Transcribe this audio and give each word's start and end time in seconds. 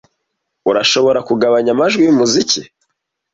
Urashobora 0.69 1.19
kugabanya 1.27 1.71
amajwi 1.75 2.01
yumuziki? 2.03 2.61